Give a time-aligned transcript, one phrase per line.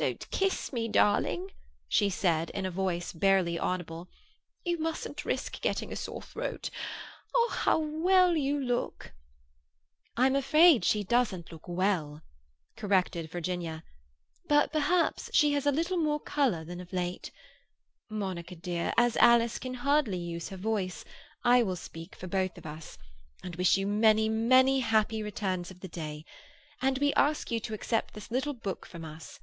[0.00, 1.50] "Don't kiss me, darling,"
[1.86, 4.08] she said, in a voice barely audible.
[4.64, 6.70] "You mustn't risk getting a sore throat.
[7.50, 9.12] How well you look!"
[10.16, 12.22] "I'm afraid she doesn't look well,"
[12.78, 13.84] corrected Virginia;
[14.48, 17.30] "but perhaps she has a little more colour than of late.
[18.08, 21.04] Monica, dear, as Alice can hardly use her voice,
[21.44, 22.96] I will speak for both of us,
[23.44, 26.24] and wish you many, many happy returns of the day.
[26.80, 29.38] And we ask you to accept this little book from us.